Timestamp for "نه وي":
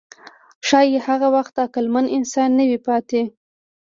2.57-2.79